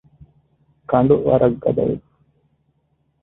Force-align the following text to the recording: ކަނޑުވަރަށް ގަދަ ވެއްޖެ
ކަނޑުވަރަށް 0.89 1.57
ގަދަ 1.63 1.83
ވެއްޖެ 1.89 2.13